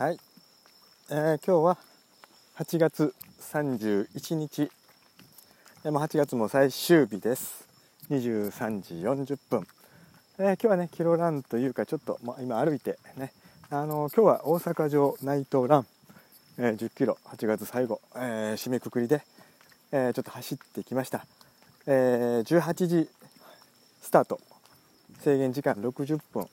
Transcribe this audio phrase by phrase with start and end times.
[0.00, 0.18] はい、
[1.10, 1.76] えー、今日は
[2.56, 3.14] 8月
[3.52, 4.70] 31日。
[5.84, 7.68] でも8月も最終日です。
[8.08, 9.66] 23時40分、
[10.38, 13.30] えー、今日はねキロランというかちょっと、まあ、今歩いてね。
[13.68, 15.86] あのー、今日は大阪城内藤ラン、
[16.56, 17.18] えー、10キロ。
[17.26, 19.20] 8月最後、え、締めくくりで、
[19.92, 21.26] え、ちょっと走ってきました、
[21.84, 23.10] えー、18時
[24.00, 24.40] スタート。
[25.20, 26.48] 制限時間60分。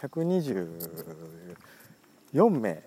[0.00, 1.22] 120
[2.34, 2.82] 4名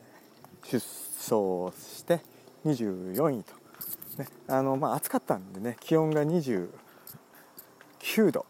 [0.63, 2.21] 出走して
[2.65, 3.53] 24位と、
[4.17, 6.69] ねあのまあ、暑かったんでね気温が29
[8.31, 8.45] 度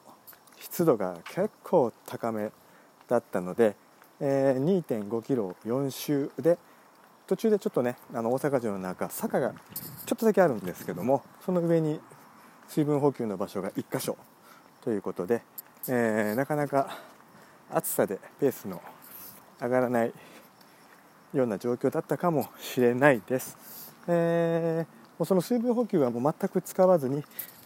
[0.59, 2.51] 湿度が結構高め
[3.07, 3.75] だったので、
[4.19, 6.57] えー、2.5キロ4周で
[7.27, 9.51] 途中でちょっとねあの大阪城の中坂が
[10.05, 11.99] ちょっとだけあるんですけどもその上に
[12.67, 14.17] 水分補給の場所が1箇所
[14.83, 15.41] ということで、
[15.87, 16.97] えー、なかなか
[17.71, 18.81] 暑さでペースの
[19.61, 20.13] 上がらない
[21.37, 23.57] ような状況だったかもしれないです。
[24.07, 27.23] えー、もうその水分補給はもう全く使わずに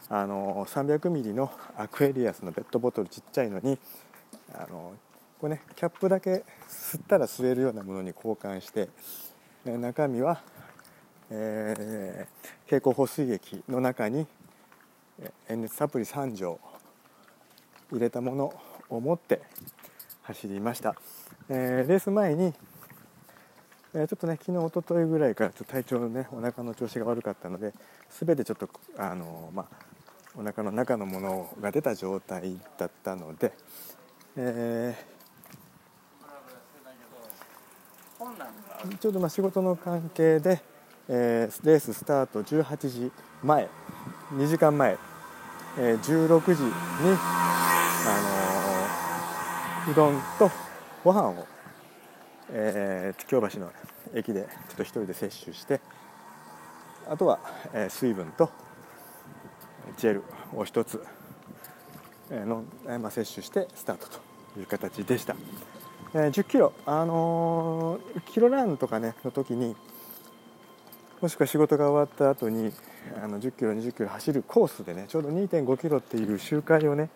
[0.10, 3.78] あの300ミリのアクエリアスのペットボトルちっちゃいのに
[4.54, 4.94] あの
[5.40, 8.90] これねキャップだけ吸ったら吸えるようなものに交換して、
[9.66, 10.42] え中身は、
[11.30, 14.26] えー、経口補水液の中に
[15.48, 16.60] 塩熱サプリ3錠
[17.92, 18.54] 入れたもの
[18.90, 19.42] を持って
[20.24, 20.96] 走りました、
[21.50, 22.54] えー、レース前に
[23.94, 27.74] えー、ちょっとね昨日一昨日ぐらいからちょっと体調のねお腹の調子が悪かったので
[28.10, 29.66] 全てちょっとあのまあ
[30.36, 33.52] お腹の中のものが出た状態だったので、
[34.38, 40.62] えー、ちょうどまあ仕事の関係で、
[41.08, 43.12] えー、レーススタート18時
[43.44, 43.68] 前
[44.34, 44.98] 2時間前、
[45.80, 46.70] えー、16時に、
[48.06, 48.22] あ
[49.86, 50.52] のー、うどんと
[51.04, 51.48] ご飯を
[52.52, 53.72] えー、京橋の
[54.14, 55.82] 駅でちょっと1人で摂取して
[57.08, 57.40] あとは、
[57.74, 58.50] えー、水分と
[59.98, 61.04] ジェルを1つ、
[62.32, 65.36] えーのえーまあ、摂取してスタートという形でした、
[66.14, 69.76] えー、10キロ、あのー、キロランとかねの時に
[71.22, 72.72] もしくは仕事が終わった後に
[73.22, 77.10] あの10キロ20キロ走るコースでねちょうど2.5キロっていう周回をね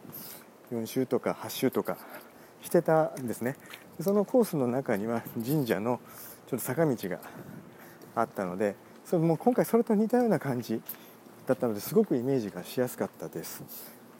[0.71, 1.97] 4周とか8周とか
[2.61, 3.55] してたんですね。
[3.99, 5.99] そのコースの中には神社の
[6.47, 7.19] ちょっと坂道が
[8.15, 10.81] あったのでそれも今回それと似たような感じ
[11.47, 13.63] だったのですごくイメージがしやすかったです。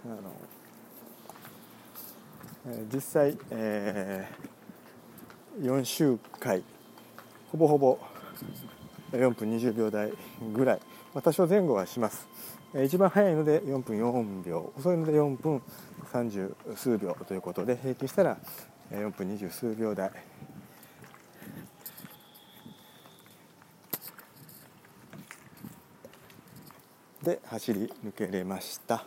[0.06, 0.34] あの
[2.94, 6.64] 実際、えー、4周回
[7.52, 8.00] ほぼほぼ
[9.12, 10.12] 4分20秒台
[10.54, 10.80] ぐらい、
[11.14, 12.28] まあ、多少前後はします
[12.86, 15.62] 一番早いので4分4秒遅いので4分
[16.12, 18.38] 30数秒ということで平均したら
[18.92, 20.12] 4分20数秒台。
[27.24, 29.06] で走り抜けれました、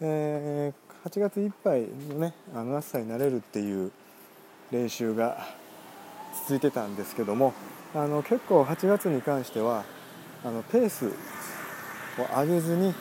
[0.00, 3.92] えー、8月いっぱいのねあの暑さになれるっていう
[4.72, 5.46] 練習が
[6.48, 7.54] 続いてたんですけども
[7.94, 9.84] あの結構8月に関しては
[10.44, 11.10] あのペースを
[12.40, 12.92] 上げずにも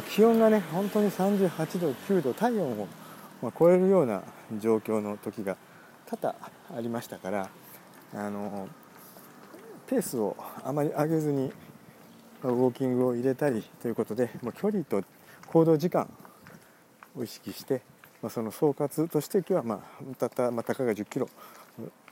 [0.00, 2.86] う気温がね本当に38度9度体温を
[3.58, 4.22] 超えるような
[4.58, 5.56] 状況の時が
[6.06, 6.34] 多々
[6.76, 7.50] ありましたから
[8.14, 8.68] あの
[9.86, 11.52] ペースをあまり上げずに
[12.42, 15.02] ウォーキングを入れたりということでもう距離と
[15.46, 16.08] 行動時間
[17.16, 17.82] を意識して、
[18.22, 21.28] まあ、その総括として今日は、まあ、たった、まあ、たかが1 0キロ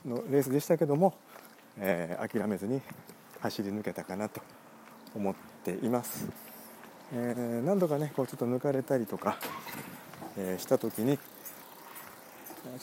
[0.05, 1.13] のレースでしたけども、
[1.77, 2.81] えー、諦めずに
[3.39, 4.41] 走り抜けたかなと
[5.15, 6.27] 思っています。
[7.13, 9.37] えー、何度かねこうちょっと抜かれたりとか、
[10.37, 11.21] え、した時にち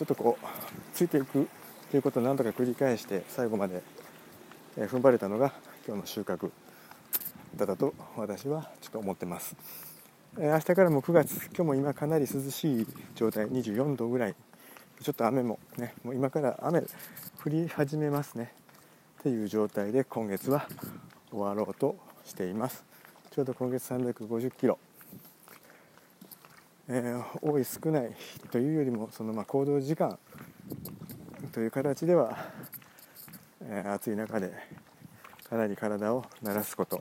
[0.02, 0.46] ょっとこう
[0.92, 1.48] ついていく
[1.90, 3.82] ということを何度か繰り返して最後まで、
[4.76, 5.52] え、踏ん張れたのが
[5.86, 6.50] 今日の収穫
[7.56, 9.56] だったと私はちょっと思ってます、
[10.38, 14.34] え、明日からも9月今日も今かなり涼しい状態24度ぐらい。
[15.02, 18.52] ちょっと雨もねもう今から雨降り始めますね。
[19.20, 20.68] っていう状態で今月は
[21.30, 22.84] 終わろうとしています。
[23.30, 24.78] ちょうど今月350キロ、
[26.88, 28.14] えー、多い少ない
[28.50, 30.18] というよりもそのま行動時間
[31.52, 32.36] という形では、
[33.62, 34.52] えー、暑い中で
[35.48, 37.00] かなり体を慣らすこと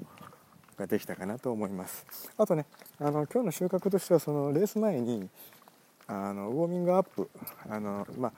[0.77, 2.05] ができたかなと思います。
[2.37, 2.65] あとね
[2.99, 5.29] あの今日の収穫としてはそのレース前に
[6.07, 7.29] あのウォーミングアップ
[7.69, 8.33] あの、まあ、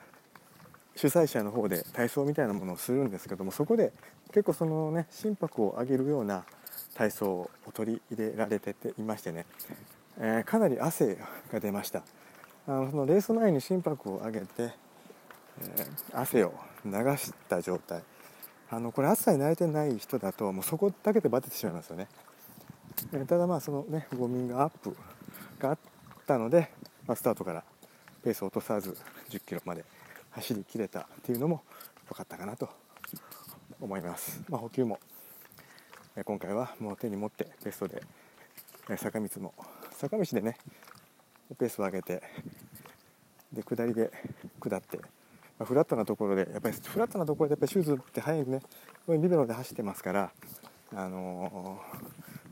[0.94, 3.92] 主催者の方で体操みたいなものをするんですけどもそこで
[4.28, 6.44] 結構そのね心拍を上げるような
[6.94, 9.44] 体操を取り入れられてていましてね、
[10.18, 11.18] えー、かなり汗
[11.52, 12.02] が出ました。
[12.66, 16.54] あのそのレース前に心拍を上げて、えー、汗を
[16.84, 18.02] 流した状態。
[18.68, 22.08] あのこれ暑さに慣れてない人だともうそこだけでバテてしまいますよね。
[23.26, 24.96] ただまあそのねウォーミングアップ
[25.58, 25.78] があっ
[26.26, 26.70] たので、
[27.06, 27.62] まあ、スタートから
[28.24, 28.96] ペースを落とさず
[29.30, 29.84] 10キロまで
[30.30, 31.62] 走りきれたっていうのも
[32.08, 32.68] 良かったかなと
[33.80, 34.98] 思います、まあ、補給も
[36.24, 38.02] 今回はもう手に持ってベストで
[38.96, 39.54] 坂道も
[39.98, 40.56] 坂道でね
[41.58, 42.22] ペースを上げて
[43.52, 44.10] で下りで
[44.60, 45.04] 下って、ま
[45.60, 48.60] あ、フラットなところでやっぱりフラットなところでやっぱりシューズって速いね
[49.08, 50.32] リベロで走ってますから
[50.94, 51.80] あの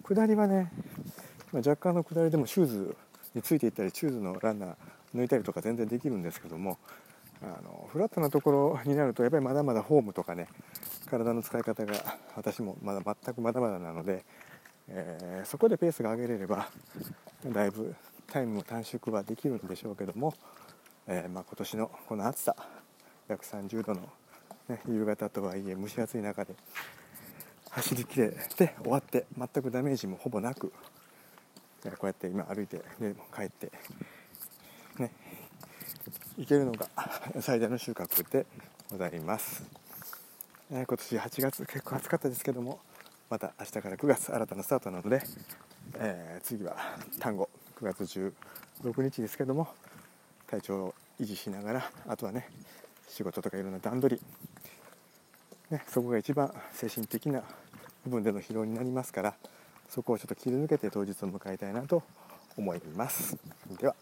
[0.03, 0.73] ー、下りはね、
[1.53, 2.97] まあ、若干の下りでもシューズ
[3.35, 4.75] についていったりシューズのランナー
[5.15, 6.79] 抜いたりとか全然できるんですけども
[7.43, 10.49] あのフラットなところになるとやっぱりまだまだフォームとかね
[11.11, 11.93] 体の使い方が
[12.37, 14.25] 私もまだ全くまだまだなので、
[14.89, 16.69] えー、そこでペースが上げれれば
[17.53, 17.95] だいぶ
[18.27, 20.33] タイムも短縮はできるんでしょうけども、
[21.07, 22.57] えー、まあ、今年のこの暑さ
[23.29, 24.01] 約30度の、
[24.69, 26.55] ね、夕方とはいえ蒸し暑い中で
[27.71, 30.73] 走りきれて終わって全くダメージもほぼなく
[31.83, 33.71] こうやって今歩いてで帰って
[34.99, 35.11] ね
[36.39, 36.89] 行けるのが
[37.41, 38.47] 最大の収穫で
[38.91, 39.65] ございます、
[40.71, 42.81] えー、今年8月結構暑かったですけども
[43.31, 45.23] また明日から9月新たなスタートなので、
[45.99, 46.77] えー、次は
[47.19, 47.49] 単語
[47.81, 49.69] 9月16日ですけども
[50.47, 52.49] 体調を維持しながらあとはね
[53.09, 54.23] 仕事とかいろんな段取り、
[55.71, 57.43] ね、そこが一番精神的な
[58.05, 59.35] 部分での疲労になりますから
[59.89, 62.03] そこをちょっと切り抜けて当日を迎えたいなと
[62.57, 63.37] 思います。
[63.81, 63.95] では。